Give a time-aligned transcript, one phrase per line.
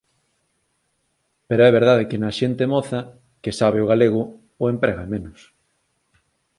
[1.47, 2.99] Pero é verdade que na xente moza,
[3.43, 4.21] que sabe o galego,
[4.63, 5.39] o emprega menos.